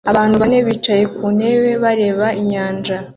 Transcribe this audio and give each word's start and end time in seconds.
abantu 0.11 0.35
bane 0.41 0.59
bicaye 0.67 1.03
ku 1.15 1.23
ntebe 1.35 1.71
bareba 1.83 2.27
inyanja 2.41 2.95